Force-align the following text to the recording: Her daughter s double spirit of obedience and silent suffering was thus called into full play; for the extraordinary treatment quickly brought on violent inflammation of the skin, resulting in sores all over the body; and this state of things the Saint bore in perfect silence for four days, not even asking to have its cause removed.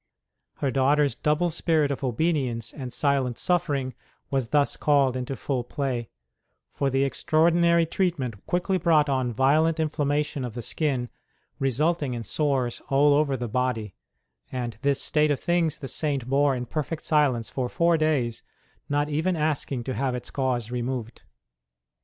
Her 0.55 0.71
daughter 0.71 1.03
s 1.03 1.13
double 1.13 1.51
spirit 1.51 1.91
of 1.91 2.03
obedience 2.03 2.73
and 2.73 2.91
silent 2.91 3.37
suffering 3.37 3.93
was 4.31 4.47
thus 4.49 4.75
called 4.75 5.15
into 5.15 5.35
full 5.35 5.63
play; 5.63 6.09
for 6.73 6.89
the 6.89 7.03
extraordinary 7.03 7.85
treatment 7.85 8.47
quickly 8.47 8.79
brought 8.79 9.09
on 9.09 9.31
violent 9.31 9.79
inflammation 9.79 10.43
of 10.43 10.55
the 10.55 10.63
skin, 10.63 11.09
resulting 11.59 12.15
in 12.15 12.23
sores 12.23 12.81
all 12.89 13.13
over 13.13 13.37
the 13.37 13.47
body; 13.47 13.93
and 14.51 14.79
this 14.81 14.99
state 14.99 15.29
of 15.29 15.39
things 15.39 15.77
the 15.77 15.87
Saint 15.87 16.25
bore 16.27 16.55
in 16.55 16.65
perfect 16.65 17.03
silence 17.03 17.51
for 17.51 17.69
four 17.69 17.95
days, 17.95 18.41
not 18.89 19.07
even 19.07 19.35
asking 19.35 19.83
to 19.83 19.93
have 19.93 20.15
its 20.15 20.31
cause 20.31 20.71
removed. 20.71 21.21